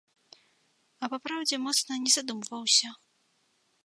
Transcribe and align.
А 1.03 1.09
папраўдзе, 1.13 1.55
моцна 1.65 1.97
не 2.05 2.11
задумваўся. 2.15 2.89